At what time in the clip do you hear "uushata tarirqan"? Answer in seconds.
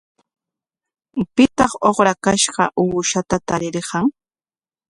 2.83-4.05